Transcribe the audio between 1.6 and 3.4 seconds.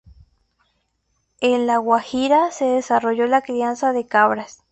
la Guajira se desarrolla